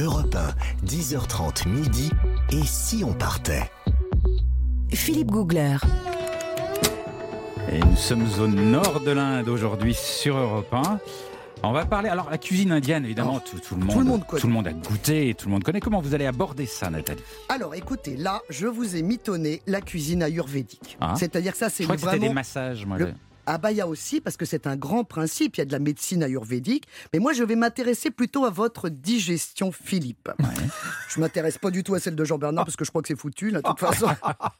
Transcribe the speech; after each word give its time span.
Europe 0.00 0.34
1, 0.34 0.86
10h30 0.86 1.68
midi. 1.68 2.10
Et 2.52 2.62
si 2.64 3.02
on 3.04 3.12
partait 3.12 3.70
Philippe 4.92 5.30
Googler. 5.30 5.76
Et 7.70 7.78
nous 7.80 7.96
sommes 7.96 8.26
au 8.40 8.46
nord 8.48 9.00
de 9.00 9.10
l'Inde 9.10 9.48
aujourd'hui 9.48 9.94
sur 9.94 10.36
Europe 10.36 10.72
1. 10.72 10.98
On 11.62 11.72
va 11.72 11.84
parler. 11.84 12.08
Alors, 12.08 12.30
la 12.30 12.38
cuisine 12.38 12.72
indienne, 12.72 13.04
évidemment, 13.04 13.34
Oh, 13.36 13.48
tout, 13.48 13.58
tout 13.60 13.74
le 13.74 13.82
monde, 13.84 13.92
tout 13.92 13.98
le 13.98 14.04
monde 14.06 14.22
tout 14.38 14.46
le 14.46 14.52
monde 14.52 14.66
a 14.66 14.72
goûté 14.72 15.28
et 15.28 15.34
tout 15.34 15.46
le 15.48 15.52
monde 15.52 15.62
connaît. 15.62 15.80
Comment 15.80 16.00
vous 16.00 16.14
allez 16.14 16.24
aborder 16.26 16.64
ça, 16.64 16.88
Nathalie? 16.88 17.22
Alors 17.50 17.74
écoutez, 17.74 18.16
là, 18.16 18.40
je 18.48 18.66
vous 18.66 18.96
ai 18.96 19.02
mitonné 19.02 19.60
la 19.66 19.82
cuisine 19.82 20.22
ayurvédique. 20.22 20.96
Ah. 21.00 21.14
C'est-à-dire 21.18 21.52
que 21.52 21.58
ça, 21.58 21.68
Je 21.68 21.74
c'est 21.74 21.84
crois 21.84 21.96
que 21.96 22.00
c'était 22.00 22.16
vraiment. 22.16 22.28
des 22.28 22.34
massages, 22.34 22.86
moi. 22.86 22.96
le- 22.98 23.12
le- 23.50 23.54
Ah 23.54 23.58
bah 23.58 23.72
il 23.72 23.76
y 23.76 23.80
a 23.80 23.86
aussi, 23.88 24.20
parce 24.20 24.36
que 24.36 24.44
c'est 24.46 24.66
un 24.66 24.76
grand 24.76 25.04
principe, 25.04 25.56
il 25.56 25.60
y 25.60 25.62
a 25.62 25.64
de 25.64 25.72
la 25.72 25.78
médecine 25.78 26.22
ayurvédique. 26.22 26.86
Mais 27.12 27.18
moi, 27.18 27.32
je 27.32 27.42
vais 27.42 27.56
m'intéresser 27.56 28.10
plutôt 28.10 28.44
à 28.44 28.50
votre 28.50 28.88
digestion, 28.88 29.72
Philippe. 29.72 30.30
Ouais. 30.38 30.46
Je 31.08 31.20
m'intéresse 31.20 31.58
pas 31.58 31.70
du 31.70 31.82
tout 31.82 31.94
à 31.94 32.00
celle 32.00 32.14
de 32.16 32.24
Jean-Bernard, 32.24 32.64
parce 32.64 32.76
que 32.76 32.84
je 32.84 32.90
crois 32.90 33.02
que 33.02 33.08
c'est 33.08 33.18
foutu, 33.18 33.50
là, 33.50 33.60
de 33.60 33.66
toute 33.68 33.80
façon. 33.80 34.06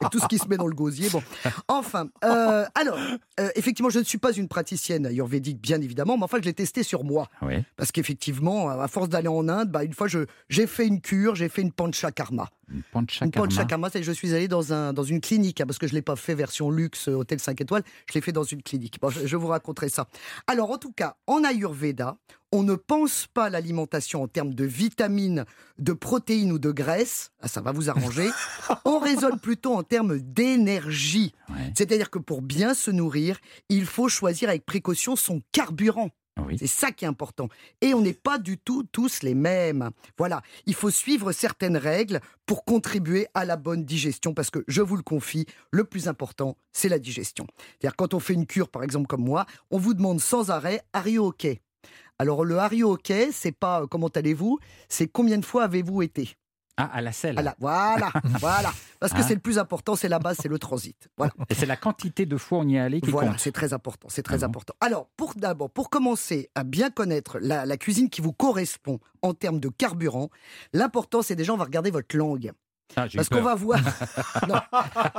Et 0.03 0.09
tout 0.11 0.19
ce 0.19 0.27
qui 0.27 0.37
se 0.37 0.47
met 0.47 0.57
dans 0.57 0.67
le 0.67 0.75
gosier. 0.75 1.09
Bon. 1.09 1.23
Enfin, 1.67 2.09
euh, 2.25 2.65
alors, 2.75 2.97
euh, 3.39 3.49
effectivement, 3.55 3.89
je 3.89 3.99
ne 3.99 4.03
suis 4.03 4.17
pas 4.17 4.33
une 4.33 4.47
praticienne 4.47 5.05
ayurvédique, 5.05 5.61
bien 5.61 5.79
évidemment, 5.81 6.17
mais 6.17 6.23
enfin, 6.23 6.37
je 6.41 6.45
l'ai 6.45 6.53
testé 6.53 6.83
sur 6.83 7.03
moi. 7.03 7.27
Parce 7.77 7.91
qu'effectivement, 7.91 8.69
à 8.69 8.87
force 8.87 9.09
d'aller 9.09 9.27
en 9.29 9.47
Inde, 9.47 9.69
bah, 9.71 9.83
une 9.83 9.93
fois, 9.93 10.07
j'ai 10.49 10.67
fait 10.67 10.87
une 10.87 10.99
cure, 11.01 11.35
j'ai 11.35 11.49
fait 11.49 11.61
une 11.61 11.71
panchakarma. 11.71 12.49
Une 12.60 12.60
Une 12.73 12.83
panchakarma. 12.83 13.47
panchakarma, 13.47 13.89
c'est 13.89 13.99
que 13.99 14.05
je 14.05 14.11
suis 14.11 14.33
allé 14.33 14.47
dans, 14.47 14.73
un, 14.73 14.93
dans 14.93 15.03
une 15.03 15.21
clinique, 15.21 15.61
hein, 15.61 15.65
parce 15.65 15.77
que 15.77 15.87
je 15.87 15.93
ne 15.93 15.97
l'ai 15.97 16.01
pas 16.01 16.15
fait 16.15 16.35
version 16.35 16.69
luxe, 16.69 17.07
euh, 17.07 17.13
hôtel 17.13 17.39
5 17.39 17.59
étoiles, 17.61 17.83
je 18.07 18.13
l'ai 18.13 18.21
fait 18.21 18.31
dans 18.31 18.43
une 18.43 18.61
clinique. 18.61 18.99
Bon, 19.01 19.09
je, 19.09 19.25
je 19.25 19.35
vous 19.37 19.47
raconterai 19.47 19.89
ça. 19.89 20.07
Alors, 20.47 20.71
en 20.71 20.77
tout 20.77 20.91
cas, 20.91 21.15
en 21.27 21.43
Ayurveda, 21.43 22.17
on 22.51 22.63
ne 22.63 22.75
pense 22.75 23.27
pas 23.33 23.49
l'alimentation 23.49 24.23
en 24.23 24.27
termes 24.27 24.53
de 24.53 24.65
vitamines, 24.65 25.45
de 25.79 25.93
protéines 25.93 26.51
ou 26.51 26.59
de 26.59 26.71
graisses. 26.71 27.31
Ah, 27.41 27.47
ça 27.47 27.61
va 27.61 27.71
vous 27.71 27.89
arranger. 27.89 28.29
on 28.85 28.99
raisonne 28.99 29.39
plutôt 29.39 29.73
en 29.73 29.83
termes 29.83 30.19
d'énergie. 30.19 31.33
Ouais. 31.49 31.71
C'est-à-dire 31.75 32.09
que 32.09 32.19
pour 32.19 32.41
bien 32.41 32.73
se 32.73 32.91
nourrir, 32.91 33.39
il 33.69 33.85
faut 33.85 34.09
choisir 34.09 34.49
avec 34.49 34.65
précaution 34.65 35.15
son 35.15 35.41
carburant. 35.51 36.09
C'est 36.57 36.67
ça 36.67 36.91
qui 36.91 37.05
est 37.05 37.07
important. 37.07 37.49
Et 37.81 37.93
on 37.93 38.01
n'est 38.01 38.13
pas 38.13 38.37
du 38.37 38.57
tout 38.57 38.83
tous 38.83 39.21
les 39.21 39.35
mêmes. 39.35 39.89
Voilà, 40.17 40.41
il 40.65 40.73
faut 40.73 40.89
suivre 40.89 41.31
certaines 41.31 41.77
règles 41.77 42.19
pour 42.45 42.65
contribuer 42.65 43.27
à 43.33 43.45
la 43.45 43.57
bonne 43.57 43.85
digestion 43.85 44.33
parce 44.33 44.49
que, 44.49 44.63
je 44.67 44.81
vous 44.81 44.95
le 44.95 45.03
confie, 45.03 45.45
le 45.71 45.83
plus 45.83 46.07
important, 46.07 46.57
c'est 46.71 46.89
la 46.89 46.99
digestion. 46.99 47.45
C'est-à-dire 47.79 47.95
quand 47.95 48.13
on 48.13 48.19
fait 48.19 48.33
une 48.33 48.47
cure, 48.47 48.69
par 48.69 48.83
exemple 48.83 49.07
comme 49.07 49.23
moi, 49.23 49.45
on 49.69 49.77
vous 49.77 49.93
demande 49.93 50.19
sans 50.19 50.49
arrêt, 50.49 50.81
are 50.93 51.07
you 51.07 51.23
okay? 51.25 51.61
Alors 52.19 52.45
le 52.45 52.57
are 52.57 52.73
you 52.73 52.87
okay, 52.89 53.31
c'est 53.31 53.51
pas 53.51 53.81
euh, 53.81 53.87
comment 53.87 54.07
allez-vous, 54.07 54.59
c'est 54.89 55.07
combien 55.07 55.37
de 55.37 55.45
fois 55.45 55.63
avez-vous 55.63 56.01
été? 56.01 56.35
Ah, 56.77 56.89
à 56.93 57.01
la 57.01 57.11
selle. 57.11 57.35
Voilà, 57.35 57.55
voilà, 57.59 58.09
voilà. 58.39 58.71
Parce 58.99 59.11
que 59.13 59.19
Ah. 59.19 59.23
c'est 59.23 59.33
le 59.35 59.39
plus 59.41 59.59
important, 59.59 59.95
c'est 59.95 60.07
la 60.07 60.19
base, 60.19 60.37
c'est 60.41 60.47
le 60.47 60.57
transit. 60.57 61.09
Voilà. 61.17 61.33
Et 61.49 61.53
c'est 61.53 61.65
la 61.65 61.75
quantité 61.75 62.25
de 62.25 62.37
fois 62.37 62.59
on 62.59 62.67
y 62.67 62.75
est 62.75 62.79
allé 62.79 63.01
qui 63.01 63.11
Voilà, 63.11 63.35
c'est 63.37 63.51
très 63.51 63.73
important, 63.73 64.07
c'est 64.09 64.23
très 64.23 64.35
Ah 64.35 64.39
bon 64.39 64.45
important. 64.51 64.73
Alors, 64.79 65.07
pour 65.17 65.33
d'abord, 65.35 65.69
pour 65.69 65.89
commencer 65.89 66.49
à 66.55 66.63
bien 66.63 66.89
connaître 66.89 67.37
la, 67.39 67.65
la 67.65 67.77
cuisine 67.77 68.09
qui 68.09 68.21
vous 68.21 68.33
correspond 68.33 68.99
en 69.21 69.33
termes 69.33 69.59
de 69.59 69.69
carburant, 69.69 70.29
l'important, 70.73 71.21
c'est 71.21 71.35
déjà, 71.35 71.53
on 71.53 71.57
va 71.57 71.65
regarder 71.65 71.91
votre 71.91 72.15
langue. 72.15 72.51
Ah, 72.95 73.05
Parce 73.15 73.29
qu'on 73.29 73.41
va 73.41 73.55
voir. 73.55 73.79
Non. 74.49 74.55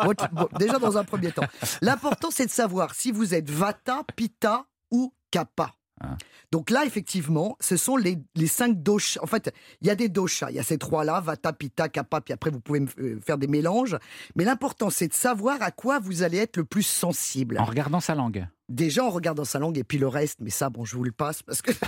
Votre- 0.04 0.28
bon, 0.32 0.48
déjà, 0.58 0.78
dans 0.78 0.98
un 0.98 1.04
premier 1.04 1.32
temps. 1.32 1.44
L'important, 1.80 2.28
c'est 2.30 2.44
de 2.46 2.50
savoir 2.50 2.94
si 2.94 3.12
vous 3.12 3.34
êtes 3.34 3.48
Vata, 3.50 4.02
Pitta 4.16 4.66
ou 4.90 5.12
Kappa. 5.30 5.72
Ah. 6.00 6.16
Donc 6.50 6.70
là, 6.70 6.84
effectivement, 6.84 7.56
ce 7.60 7.76
sont 7.76 7.96
les, 7.96 8.18
les 8.34 8.46
cinq 8.46 8.82
doshas. 8.82 9.20
En 9.22 9.26
fait, 9.26 9.52
il 9.80 9.86
y 9.86 9.90
a 9.90 9.94
des 9.94 10.08
doshas. 10.08 10.50
Il 10.50 10.56
y 10.56 10.58
a 10.58 10.62
ces 10.62 10.78
trois-là, 10.78 11.20
Vata, 11.20 11.52
Pitta, 11.52 11.88
Kappa, 11.88 12.20
puis 12.20 12.32
après, 12.32 12.50
vous 12.50 12.60
pouvez 12.60 12.84
euh, 12.98 13.20
faire 13.24 13.38
des 13.38 13.46
mélanges. 13.46 13.96
Mais 14.36 14.44
l'important, 14.44 14.90
c'est 14.90 15.08
de 15.08 15.14
savoir 15.14 15.60
à 15.62 15.70
quoi 15.70 15.98
vous 15.98 16.22
allez 16.22 16.38
être 16.38 16.56
le 16.56 16.64
plus 16.64 16.82
sensible. 16.82 17.58
En 17.58 17.64
regardant 17.64 18.00
sa 18.00 18.14
langue. 18.14 18.46
Déjà 18.68 19.04
en 19.04 19.10
regardant 19.10 19.44
sa 19.44 19.58
langue 19.58 19.78
et 19.78 19.84
puis 19.84 19.98
le 19.98 20.08
reste, 20.08 20.38
mais 20.40 20.50
ça, 20.50 20.70
bon, 20.70 20.84
je 20.84 20.96
vous 20.96 21.04
le 21.04 21.12
passe 21.12 21.42
parce 21.42 21.62
que. 21.62 21.72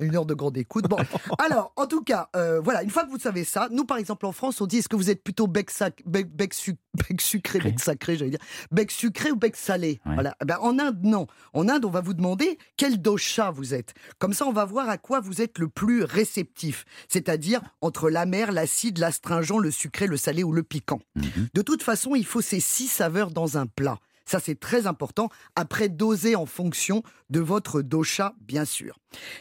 Une 0.00 0.16
heure 0.16 0.26
de 0.26 0.34
grande 0.34 0.56
écoute. 0.56 0.86
Bon, 0.88 0.96
alors, 1.38 1.72
en 1.76 1.86
tout 1.86 2.02
cas, 2.02 2.28
euh, 2.36 2.60
voilà, 2.60 2.82
une 2.82 2.90
fois 2.90 3.04
que 3.04 3.10
vous 3.10 3.18
savez 3.18 3.44
ça, 3.44 3.68
nous, 3.70 3.84
par 3.84 3.98
exemple, 3.98 4.26
en 4.26 4.32
France, 4.32 4.60
on 4.60 4.66
dit 4.66 4.78
est-ce 4.78 4.88
que 4.88 4.96
vous 4.96 5.10
êtes 5.10 5.22
plutôt 5.22 5.46
bec, 5.46 5.70
sac, 5.70 6.02
bec, 6.06 6.28
bec, 6.34 6.54
suc- 6.54 6.78
bec 7.08 7.20
sucré, 7.20 7.58
bec 7.60 7.78
sacré, 7.80 8.16
j'allais 8.16 8.30
dire, 8.32 8.40
bec 8.70 8.90
sucré 8.90 9.30
ou 9.30 9.36
bec 9.36 9.56
salé? 9.56 10.00
Ouais. 10.06 10.14
Voilà. 10.14 10.34
Eh 10.42 10.44
ben, 10.44 10.56
en 10.60 10.78
Inde, 10.78 11.00
non. 11.02 11.26
En 11.52 11.68
Inde, 11.68 11.84
on 11.84 11.90
va 11.90 12.00
vous 12.00 12.14
demander 12.14 12.58
quel 12.76 13.00
dosha 13.00 13.50
vous 13.50 13.74
êtes. 13.74 13.94
Comme 14.18 14.32
ça, 14.32 14.46
on 14.46 14.52
va 14.52 14.64
voir 14.64 14.88
à 14.88 14.98
quoi 14.98 15.20
vous 15.20 15.40
êtes 15.42 15.58
le 15.58 15.68
plus 15.68 16.04
réceptif, 16.04 16.84
c'est-à-dire 17.08 17.60
entre 17.80 18.10
l'amer, 18.10 18.52
l'acide, 18.52 18.98
l'astringent, 18.98 19.58
le 19.58 19.70
sucré, 19.70 20.06
le 20.06 20.16
salé 20.16 20.42
ou 20.44 20.52
le 20.52 20.62
piquant. 20.62 21.00
Mhm. 21.16 21.48
De 21.54 21.62
toute 21.62 21.82
façon, 21.82 22.14
il 22.14 22.24
faut 22.24 22.40
ces 22.40 22.60
six 22.60 22.88
saveurs 22.88 23.30
dans 23.30 23.58
un 23.58 23.66
plat. 23.66 23.98
Ça, 24.26 24.38
c'est 24.40 24.58
très 24.58 24.86
important. 24.86 25.28
Après, 25.56 25.88
doser 25.88 26.36
en 26.36 26.46
fonction 26.46 27.02
de 27.30 27.40
votre 27.40 27.82
dosha, 27.82 28.34
bien 28.40 28.64
sûr. 28.64 28.98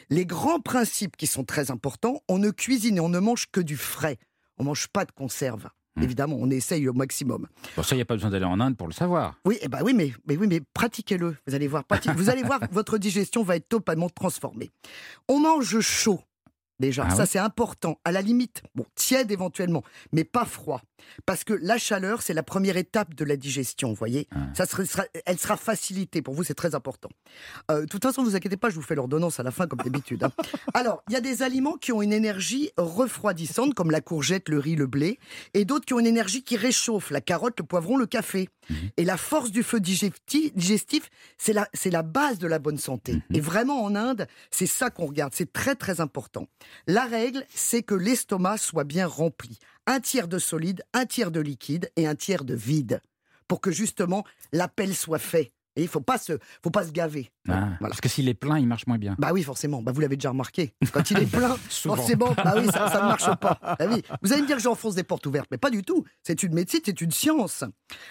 Les 0.10 0.26
grands 0.26 0.60
principes 0.60 1.16
qui 1.18 1.28
sont 1.28 1.44
très 1.44 1.70
importants, 1.72 2.22
on 2.28 2.38
ne 2.40 2.50
cuisine 2.50 2.98
et 2.98 3.02
on 3.02 3.10
ne 3.10 3.20
mange 3.20 3.48
que 3.52 3.62
du 3.62 3.78
frais. 3.78 4.18
On 4.58 4.64
mange 4.64 4.88
pas 4.88 5.06
de 5.06 5.12
conserve. 5.12 5.68
Hmm. 5.96 6.04
Évidemment, 6.04 6.38
on 6.40 6.50
essaye 6.50 6.88
au 6.88 6.94
maximum. 6.94 7.48
Bon, 7.76 7.84
ça, 7.84 7.96
il 7.96 7.98
n'y 7.98 8.02
a 8.02 8.06
pas 8.06 8.16
besoin 8.16 8.30
d'aller 8.30 8.46
en 8.46 8.60
Inde 8.60 8.78
pour 8.78 8.88
le 8.88 8.94
savoir. 8.94 9.36
Oui, 9.46 9.58
eh 9.62 9.68
ben 9.68 9.80
oui, 9.84 9.94
mais, 9.94 10.14
mais 10.28 10.38
oui, 10.38 10.48
mais 10.48 10.62
pratiquez-le. 10.74 11.36
Vous 11.48 11.56
allez 11.56 11.68
voir, 11.68 11.84
prati- 11.84 12.14
vous 12.16 12.30
allez 12.30 12.44
voir, 12.44 12.60
votre 12.72 12.98
digestion 12.98 13.44
va 13.44 13.56
être 13.56 13.68
totalement 13.70 14.10
transformée. 14.10 14.70
On 15.28 15.40
mange 15.40 15.80
chaud. 15.82 16.20
Déjà, 16.80 17.06
Ah 17.08 17.16
ça 17.16 17.24
oui 17.24 17.30
c'est 17.32 17.40
important. 17.40 18.00
À 18.06 18.12
la 18.12 18.22
limite, 18.22 18.62
bon, 18.76 18.86
tiède 18.96 19.32
éventuellement, 19.32 19.84
mais 20.14 20.24
pas 20.24 20.46
froid. 20.46 20.82
Parce 21.26 21.44
que 21.44 21.54
la 21.54 21.78
chaleur, 21.78 22.22
c'est 22.22 22.34
la 22.34 22.44
première 22.44 22.76
étape 22.78 23.14
de 23.16 23.24
la 23.24 23.38
digestion, 23.38 23.90
vous 23.90 23.96
voyez. 23.96 24.28
Ah. 24.32 24.38
Ça 24.54 24.66
sera- 24.66 25.06
elle 25.26 25.40
sera 25.40 25.56
facilitée. 25.58 26.22
Pour 26.22 26.34
vous, 26.34 26.44
c'est 26.44 26.54
très 26.54 26.76
important. 26.76 27.10
Euh, 27.72 27.82
de 27.82 27.86
toute 27.86 28.04
façon, 28.04 28.22
ne 28.22 28.28
vous 28.30 28.36
inquiétez 28.36 28.58
pas, 28.58 28.70
je 28.70 28.76
vous 28.76 28.82
fais 28.82 28.96
l'ordonnance 28.96 29.40
à 29.40 29.44
la 29.44 29.52
fin, 29.52 29.66
comme 29.68 29.80
d'habitude. 29.80 30.24
hein. 30.24 30.32
Alors, 30.74 31.02
il 31.10 31.14
y 31.14 31.16
a 31.16 31.22
des 31.22 31.42
aliments 31.44 31.78
qui 31.78 31.92
ont 31.94 32.02
une 32.02 32.12
énergie 32.14 32.72
refroidissante, 32.78 33.74
comme 33.74 33.92
la 33.92 34.02
courgette, 34.02 34.50
le 34.50 34.60
riz, 34.60 34.76
le 34.76 34.88
blé, 34.88 35.20
et 35.54 35.66
d'autres 35.66 35.86
qui 35.86 35.94
ont 35.94 36.00
une 36.00 36.08
énergie 36.08 36.44
qui 36.44 36.58
réchauffe, 36.58 37.12
la 37.12 37.22
carotte, 37.22 37.60
le 37.60 37.66
poivron, 37.66 37.98
le 37.98 38.06
café. 38.06 38.50
Et 38.98 39.04
la 39.06 39.18
force 39.18 39.50
du 39.52 39.64
feu 39.64 39.80
digesti- 39.80 40.52
digestif, 40.56 41.10
c'est 41.40 41.54
la, 41.54 41.68
c'est 41.74 41.90
la 41.90 42.04
base 42.04 42.38
de 42.38 42.48
la 42.48 42.60
bonne 42.60 42.78
santé. 42.78 43.16
Et 43.34 43.40
vraiment, 43.40 43.84
en 43.84 43.96
Inde, 43.96 44.28
c'est 44.52 44.68
ça 44.68 44.90
qu'on 44.92 45.08
regarde. 45.08 45.34
C'est 45.36 45.52
très, 45.52 45.74
très 45.76 46.02
important. 46.02 46.48
La 46.88 47.06
règle, 47.06 47.46
c'est 47.54 47.84
que 47.84 47.96
l'estomac 47.96 48.58
soit 48.58 48.84
bien 48.84 49.08
rempli. 49.08 49.60
Un 49.86 50.00
tiers 50.00 50.28
de 50.28 50.40
solide, 50.40 50.84
un 50.94 51.06
tiers 51.06 51.32
de 51.32 51.40
liquide 51.40 51.92
et 51.96 52.08
un 52.08 52.16
tiers 52.16 52.44
de 52.44 52.54
vide. 52.54 53.02
Pour 53.48 53.62
que 53.62 53.72
justement, 53.72 54.24
l'appel 54.52 54.96
soit 54.96 55.20
fait. 55.20 55.52
Et 55.76 55.84
il 55.84 55.88
faut 55.88 56.02
pas 56.02 56.18
se, 56.18 56.34
faut 56.64 56.72
pas 56.72 56.84
se 56.86 56.92
gaver. 56.92 57.32
Ah, 57.48 57.52
Voilà. 57.52 57.78
Parce 57.82 58.02
que 58.02 58.10
s'il 58.10 58.28
est 58.28 58.34
plein, 58.34 58.58
il 58.58 58.68
marche 58.68 58.88
moins 58.88 58.98
bien. 58.98 59.16
Bah 59.20 59.30
oui, 59.34 59.44
forcément. 59.44 59.82
Bah 59.82 59.92
vous 59.92 60.02
l'avez 60.02 60.18
déjà 60.18 60.30
remarqué. 60.30 60.74
Quand 60.92 61.10
il 61.12 61.20
est 61.20 61.26
plein, 61.32 61.56
forcément, 61.70 62.34
bah 62.36 62.56
oui, 62.58 62.66
ça, 62.66 62.90
ça 62.90 63.02
ne 63.02 63.08
marche 63.08 63.34
pas. 63.40 63.60
Bah 63.80 63.86
oui. 63.90 64.04
Vous 64.22 64.34
allez 64.34 64.42
me 64.42 64.48
dire 64.48 64.58
que 64.58 64.62
j'enfonce 64.64 64.96
des 64.96 65.04
portes 65.04 65.26
ouvertes, 65.26 65.48
mais 65.52 65.58
pas 65.58 65.70
du 65.70 65.84
tout. 65.84 66.04
C'est 66.24 66.44
une 66.44 66.54
médecine, 66.54 66.82
c'est 66.84 67.00
une 67.02 67.12
science. 67.12 67.64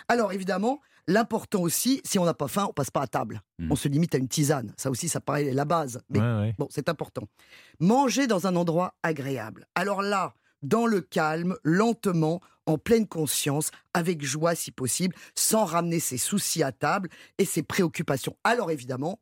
Alors 0.08 0.32
évidemment, 0.32 0.80
l'important 1.06 1.60
aussi, 1.60 2.00
si 2.04 2.18
on 2.18 2.24
n'a 2.24 2.34
pas 2.34 2.48
faim, 2.48 2.66
on 2.68 2.72
passe 2.72 2.90
pas 2.90 3.02
à 3.02 3.06
table. 3.06 3.42
Mm. 3.58 3.72
On 3.72 3.76
se 3.76 3.88
limite 3.88 4.14
à 4.14 4.18
une 4.18 4.28
tisane. 4.28 4.72
Ça 4.76 4.90
aussi, 4.90 5.08
ça 5.08 5.20
paraît 5.20 5.44
la 5.52 5.64
base. 5.64 6.00
Mais 6.10 6.20
Ouais, 6.20 6.38
ouais. 6.38 6.54
Bon, 6.58 6.68
c'est 6.70 6.88
important. 6.88 7.22
Manger 7.80 8.26
dans 8.26 8.46
un 8.46 8.56
endroit 8.56 8.94
agréable. 9.02 9.66
Alors 9.74 10.02
là, 10.02 10.34
dans 10.62 10.86
le 10.86 11.00
calme, 11.00 11.56
lentement, 11.64 12.40
en 12.68 12.78
pleine 12.78 13.06
conscience, 13.08 13.70
avec 13.94 14.22
joie 14.24 14.54
si 14.54 14.70
possible, 14.70 15.14
sans 15.34 15.64
ramener 15.64 16.00
ses 16.00 16.18
soucis 16.18 16.62
à 16.62 16.70
table 16.70 17.08
et 17.38 17.44
ses 17.44 17.62
préoccupations. 17.62 18.36
Alors 18.44 18.70
évidemment, 18.70 19.18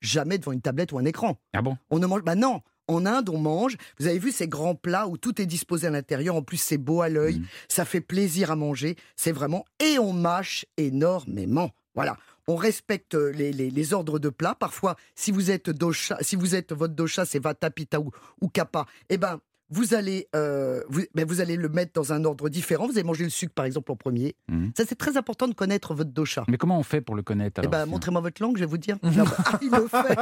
jamais 0.00 0.36
devant 0.38 0.52
une 0.52 0.60
tablette 0.60 0.92
ou 0.92 0.98
un 0.98 1.04
écran. 1.04 1.38
Ah 1.52 1.62
bon? 1.62 1.76
On 1.90 1.98
ne 2.00 2.06
mange. 2.06 2.22
Bah 2.22 2.34
non. 2.34 2.60
En 2.90 3.04
Inde, 3.04 3.28
on 3.28 3.38
mange. 3.38 3.76
Vous 4.00 4.06
avez 4.06 4.18
vu 4.18 4.32
ces 4.32 4.48
grands 4.48 4.74
plats 4.74 5.06
où 5.08 5.16
tout 5.18 5.40
est 5.42 5.46
disposé 5.46 5.86
à 5.86 5.90
l'intérieur. 5.90 6.34
En 6.36 6.42
plus, 6.42 6.56
c'est 6.56 6.78
beau 6.78 7.02
à 7.02 7.08
l'œil. 7.10 7.38
Mhm. 7.40 7.46
Ça 7.68 7.84
fait 7.84 8.00
plaisir 8.00 8.50
à 8.50 8.56
manger. 8.56 8.96
C'est 9.14 9.30
vraiment. 9.32 9.64
Et 9.78 9.98
on 9.98 10.12
mâche 10.14 10.64
énormément. 10.78 11.70
Voilà. 11.94 12.16
On 12.46 12.56
respecte 12.56 13.14
les, 13.14 13.52
les- 13.52 13.70
les 13.70 13.92
ordres 13.92 14.18
de 14.18 14.30
plats. 14.30 14.54
Parfois, 14.54 14.96
si 15.14 15.32
vous 15.32 15.50
êtes 15.50 15.68
dosha, 15.68 16.16
si 16.22 16.34
vous 16.34 16.54
êtes 16.54 16.72
votre 16.72 16.94
dosha, 16.94 17.26
c'est 17.26 17.38
vata, 17.38 17.70
pitta 17.70 18.00
ou, 18.00 18.10
ou 18.40 18.48
kappa. 18.48 18.86
Eh 19.10 19.18
ben, 19.18 19.38
vous 19.70 19.94
allez, 19.94 20.28
euh, 20.34 20.82
vous, 20.88 21.02
ben, 21.14 21.26
vous 21.26 21.40
allez 21.40 21.56
le 21.56 21.68
mettre 21.68 21.92
dans 21.94 22.12
un 22.12 22.24
ordre 22.24 22.48
différent. 22.48 22.86
Vous 22.86 22.92
allez 22.92 23.02
manger 23.04 23.24
le 23.24 23.30
sucre, 23.30 23.52
par 23.54 23.64
exemple, 23.64 23.92
en 23.92 23.96
premier. 23.96 24.34
Mhm. 24.48 24.72
Ça, 24.76 24.84
c'est 24.88 24.94
très 24.96 25.16
important 25.16 25.46
de 25.48 25.54
connaître 25.54 25.94
votre 25.94 26.10
dosha. 26.10 26.44
Mais 26.48 26.56
comment 26.56 26.78
on 26.78 26.82
fait 26.82 27.00
pour 27.00 27.14
le 27.14 27.22
connaître 27.22 27.60
Eh 27.64 27.68
ben, 27.68 27.86
montrez-moi 27.86 28.20
votre 28.20 28.42
langue, 28.42 28.56
je 28.56 28.60
vais 28.60 28.66
vous 28.66 28.78
dire. 28.78 28.96
Non, 29.02 29.24
bah, 29.24 29.36
ah, 29.46 29.58
il 29.62 29.70
le 29.70 29.86
fait. 29.88 30.16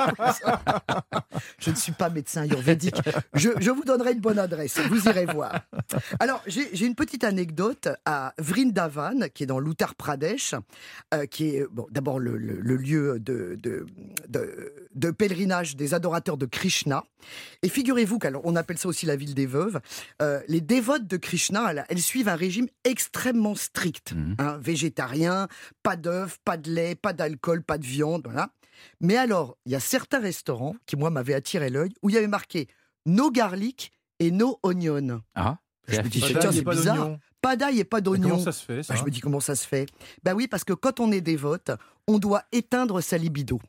je 1.58 1.70
ne 1.70 1.74
suis 1.76 1.92
pas 1.92 2.10
médecin 2.10 2.42
ayurvédique. 2.42 2.96
Je, 3.34 3.50
je 3.60 3.70
vous 3.70 3.84
donnerai 3.84 4.12
une 4.12 4.20
bonne 4.20 4.38
adresse. 4.38 4.78
Vous 4.88 5.06
irez 5.08 5.26
voir. 5.26 5.60
Alors, 6.20 6.42
j'ai 6.46 6.68
j'ai 6.72 6.86
une 6.86 6.94
petite 6.94 7.24
anecdote 7.24 7.88
à 8.04 8.34
Vrindavan, 8.38 9.28
qui 9.34 9.44
est 9.44 9.46
dans 9.46 9.58
l'Uttar 9.60 9.94
Pradesh, 9.94 10.54
euh, 11.14 11.26
qui 11.26 11.56
est 11.56 11.66
bon, 11.70 11.86
d'abord 11.90 12.18
le, 12.18 12.36
le- 12.36 12.60
le 12.60 12.76
lieu 12.76 13.18
de, 13.20 13.56
de, 13.62 13.86
de, 14.28 14.72
de 14.96 15.10
pèlerinage 15.10 15.76
des 15.76 15.94
adorateurs 15.94 16.36
de 16.36 16.46
Krishna. 16.46 17.04
Et 17.62 17.68
figurez-vous 17.68 18.18
qu'on 18.18 18.56
appelle 18.56 18.78
ça 18.78 18.88
aussi 18.88 19.06
la 19.06 19.16
ville 19.16 19.34
des 19.34 19.46
veuves. 19.46 19.80
Euh, 20.22 20.40
les 20.48 20.60
dévotes 20.60 21.06
de 21.06 21.16
Krishna, 21.16 21.70
elles, 21.70 21.84
elles 21.88 22.02
suivent 22.02 22.28
un 22.28 22.36
régime 22.36 22.66
extrêmement 22.84 23.54
strict. 23.54 24.12
Mhm. 24.14 24.36
hein, 24.38 24.58
végétarien, 24.60 25.48
pas 25.82 25.96
d'œufs, 25.96 26.38
pas 26.44 26.56
de 26.56 26.70
lait, 26.70 26.94
pas 26.94 27.12
d'alcool, 27.12 27.62
pas 27.62 27.78
de 27.78 27.86
viande, 27.86 28.22
voilà. 28.24 28.50
Mais 29.00 29.16
alors, 29.16 29.56
il 29.66 29.72
y 29.72 29.74
a 29.74 29.80
certains 29.80 30.20
restaurants 30.20 30.76
qui, 30.86 30.96
moi, 30.96 31.10
m'avaient 31.10 31.34
attiré 31.34 31.70
l'œil, 31.70 31.92
où 32.02 32.10
il 32.10 32.14
y 32.14 32.18
avait 32.18 32.26
marqué 32.26 32.68
no 33.04 33.30
garlic 33.30 33.92
et 34.18 34.30
no 34.30 34.58
onion. 34.62 35.22
Ah, 35.34 35.58
Je 35.88 36.00
me 36.00 36.08
dis, 36.08 36.20
c'est 36.20 36.62
pas 36.62 36.74
bizarre. 36.74 37.18
Pas 37.40 37.56
d'ail 37.56 37.78
et 37.80 37.84
pas 37.84 38.00
d'oignon. 38.00 38.30
Comment 38.30 38.42
ça 38.42 38.52
se 38.52 38.64
fait 38.64 38.82
ça 38.82 38.94
Bah, 38.94 39.00
je 39.00 39.04
me 39.04 39.10
dis 39.10 39.20
comment 39.20 39.40
ça 39.40 39.54
se 39.54 39.66
fait? 39.66 39.86
Ben 40.24 40.34
oui, 40.34 40.48
parce 40.48 40.64
que 40.64 40.72
quand 40.72 40.98
on 41.00 41.12
est 41.12 41.20
dévote, 41.20 41.70
on 42.08 42.18
doit 42.18 42.42
éteindre 42.50 43.00
sa 43.00 43.18
libido. 43.18 43.60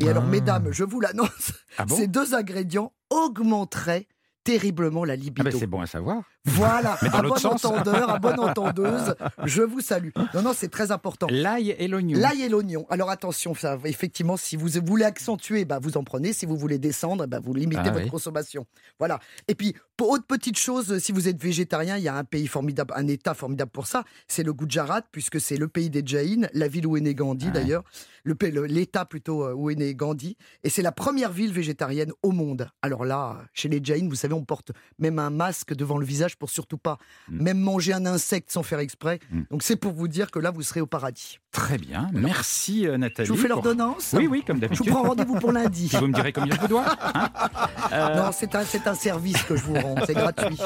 Et 0.00 0.08
alors, 0.08 0.24
Ah. 0.24 0.28
mesdames, 0.30 0.68
je 0.72 0.84
vous 0.84 1.00
l'annonce, 1.00 1.52
Ah 1.78 1.84
bon 1.86 1.96
ces 1.96 2.06
deux 2.06 2.34
ingrédients 2.34 2.92
augmenteraient 3.10 4.06
terriblement 4.44 5.04
la 5.04 5.14
Ah 5.14 5.16
libido. 5.16 5.44
bah, 5.44 5.56
c'est 5.56 5.66
bon 5.66 5.80
à 5.80 5.86
savoir. 5.86 6.22
Voilà, 6.46 6.96
l'autre 7.02 7.22
bon 7.28 7.36
sens. 7.36 7.64
entendeur, 7.64 8.10
un 8.14 8.18
bon 8.18 8.38
entendeuse, 8.38 9.14
je 9.44 9.62
vous 9.62 9.80
salue. 9.80 10.10
Non, 10.34 10.42
non, 10.42 10.52
c'est 10.54 10.68
très 10.70 10.90
important. 10.92 11.26
L'ail 11.30 11.70
et 11.78 11.88
l'oignon. 11.88 12.18
L'ail 12.18 12.42
et 12.42 12.48
l'oignon. 12.48 12.86
Alors 12.88 13.10
attention, 13.10 13.54
ça, 13.54 13.78
effectivement, 13.84 14.36
si 14.36 14.56
vous 14.56 14.68
voulez 14.84 15.04
accentuer, 15.04 15.64
bah, 15.64 15.78
vous 15.82 15.96
en 15.96 16.04
prenez. 16.04 16.32
Si 16.32 16.46
vous 16.46 16.56
voulez 16.56 16.78
descendre, 16.78 17.26
bah, 17.26 17.40
vous 17.42 17.52
limitez 17.52 17.82
Ah 17.84 17.90
votre 17.90 18.04
oui. 18.04 18.10
consommation. 18.10 18.66
Voilà. 18.98 19.18
Et 19.48 19.54
puis, 19.54 19.74
pour 19.96 20.10
autre 20.10 20.24
petite 20.26 20.58
chose, 20.58 20.98
si 20.98 21.12
vous 21.12 21.26
êtes 21.28 21.42
végétarien, 21.42 21.96
il 21.96 22.04
y 22.04 22.08
a 22.08 22.14
un 22.16 22.24
pays 22.24 22.46
formidable, 22.46 22.92
un 22.96 23.08
État 23.08 23.34
formidable 23.34 23.70
pour 23.70 23.86
ça. 23.86 24.04
C'est 24.28 24.42
le 24.42 24.52
Gujarat, 24.52 25.02
puisque 25.10 25.40
c'est 25.40 25.56
le 25.56 25.68
pays 25.68 25.90
des 25.90 26.02
Jains, 26.04 26.46
la 26.52 26.68
ville 26.68 26.86
où 26.86 26.96
est 26.96 27.00
né 27.00 27.14
Gandhi 27.14 27.46
Ouais. 27.46 27.52
d'ailleurs, 27.52 27.82
l'État 28.24 29.04
plutôt 29.04 29.44
euh, 29.44 29.52
où 29.54 29.70
est 29.70 29.74
né 29.74 29.94
Gandhi. 29.94 30.36
Et 30.64 30.70
c'est 30.70 30.82
la 30.82 30.92
première 30.92 31.30
ville 31.32 31.52
végétarienne 31.52 32.12
au 32.22 32.30
monde. 32.32 32.68
Alors 32.82 33.04
là, 33.04 33.38
chez 33.52 33.68
les 33.68 33.80
Jains, 33.82 34.06
vous 34.08 34.14
savez, 34.16 34.34
on 34.34 34.44
porte 34.44 34.72
même 34.98 35.18
un 35.18 35.30
masque 35.30 35.74
devant 35.74 35.98
le 35.98 36.04
visage 36.06 36.35
pour 36.38 36.50
surtout 36.50 36.78
pas 36.78 36.98
Mm. 37.28 37.42
même 37.42 37.58
manger 37.58 37.92
un 37.92 38.06
insecte 38.06 38.50
sans 38.52 38.62
faire 38.62 38.78
exprès. 38.78 39.18
Mm. 39.30 39.42
Donc 39.50 39.62
c'est 39.62 39.76
pour 39.76 39.92
vous 39.92 40.08
dire 40.08 40.30
que 40.30 40.38
là, 40.38 40.50
vous 40.50 40.62
serez 40.62 40.80
au 40.80 40.86
paradis. 40.86 41.38
Très 41.52 41.78
bien. 41.78 42.10
Merci 42.12 42.86
euh, 42.86 42.98
Nathalie. 42.98 43.26
Je 43.26 43.32
vous 43.32 43.38
fais 43.38 43.48
pour- 43.48 43.56
l'ordonnance 43.62 44.14
Oui, 44.16 44.26
oui, 44.26 44.42
comme 44.46 44.56
Je 44.56 44.60
vous 44.66 44.68
d'habitude. 44.68 44.92
prends 44.92 45.02
rendez-vous 45.02 45.34
pour 45.40 45.52
lundi. 45.52 45.88
Vous 45.98 46.06
me 46.06 46.12
direz 46.12 46.32
combien 46.32 46.54
je 46.54 46.60
vous 46.60 46.68
dois 46.68 46.84
hein 47.14 47.30
Euh, 47.92 48.16
Non, 48.16 48.30
c'est 48.32 48.54
un, 48.54 48.64
c'est 48.64 48.86
un 48.86 48.94
service 48.94 49.42
que 49.44 49.56
je 49.56 49.62
vous 49.62 49.74
rends, 49.74 49.94
c'est 50.06 50.12
gratuit. 50.14 50.58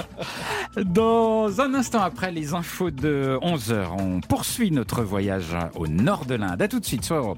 Dans 0.77 1.61
un 1.61 1.75
instant 1.75 2.01
après 2.03 2.31
les 2.33 2.55
infos 2.55 2.91
de 2.91 3.39
11h, 3.43 3.89
on 3.99 4.21
poursuit 4.21 4.71
notre 4.71 5.03
voyage 5.03 5.57
au 5.75 5.87
nord 5.87 6.25
de 6.27 6.35
l'Inde. 6.35 6.61
À 6.63 6.69
tout 6.69 6.81
de 6.81 6.85
suite 6.85 7.05
sur 7.05 7.17
Europe. 7.17 7.29